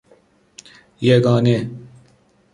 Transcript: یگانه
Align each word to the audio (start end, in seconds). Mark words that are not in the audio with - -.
یگانه 1.01 1.69